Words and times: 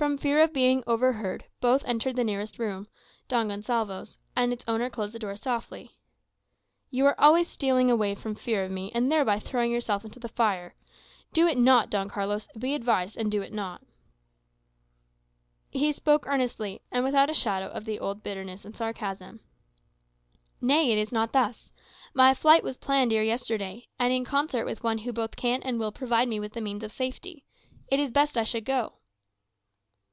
From 0.00 0.16
fear 0.16 0.42
of 0.42 0.54
being 0.54 0.82
overheard, 0.86 1.44
both 1.60 1.84
entered 1.84 2.16
the 2.16 2.24
nearest 2.24 2.58
room 2.58 2.86
Don 3.28 3.48
Gonsalvo's 3.48 4.16
and 4.34 4.50
its 4.50 4.64
owner 4.66 4.88
closed 4.88 5.12
the 5.14 5.18
door 5.18 5.36
softly. 5.36 5.90
"You 6.90 7.04
are 7.04 7.44
stealing 7.44 7.90
away 7.90 8.14
from 8.14 8.34
fear 8.34 8.64
of 8.64 8.70
me, 8.70 8.90
and 8.94 9.12
thereby 9.12 9.38
throwing 9.38 9.70
yourself 9.70 10.02
into 10.02 10.18
the 10.18 10.30
fire. 10.30 10.74
Do 11.34 11.46
it 11.46 11.58
not, 11.58 11.90
Don 11.90 12.08
Carlos; 12.08 12.48
be 12.58 12.72
advised, 12.74 13.18
and 13.18 13.30
do 13.30 13.42
it 13.42 13.52
not." 13.52 13.82
He 15.70 15.92
spoke 15.92 16.26
earnestly, 16.26 16.80
and 16.90 17.04
without 17.04 17.28
a 17.28 17.34
shadow 17.34 17.66
of 17.68 17.84
the 17.84 17.98
old 18.00 18.22
bitterness 18.22 18.64
and 18.64 18.74
sarcasm. 18.74 19.40
"Nay, 20.62 20.92
it 20.92 20.96
is 20.96 21.12
not 21.12 21.34
thus. 21.34 21.74
My 22.14 22.32
flight 22.32 22.64
was 22.64 22.78
planned 22.78 23.12
ere 23.12 23.22
yesterday; 23.22 23.88
and 23.98 24.14
in 24.14 24.24
concert 24.24 24.64
with 24.64 24.82
one 24.82 24.96
who 24.96 25.12
both 25.12 25.36
can 25.36 25.62
and 25.62 25.78
will 25.78 25.92
provide 25.92 26.26
me 26.28 26.40
with 26.40 26.54
the 26.54 26.62
means 26.62 26.82
of 26.82 26.90
safety. 26.90 27.44
It 27.88 28.00
is 28.00 28.10
best 28.10 28.38
I 28.38 28.44
should 28.44 28.64
go." 28.64 28.94